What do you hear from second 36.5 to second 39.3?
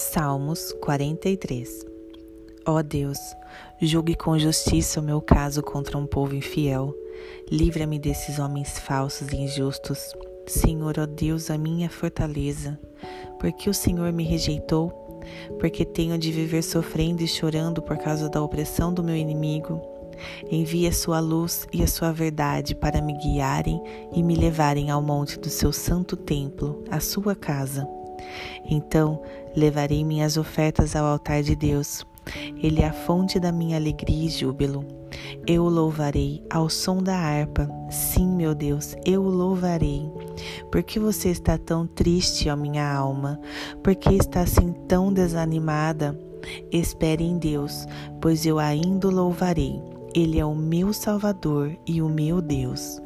ao som da harpa. Sim, meu Deus, eu o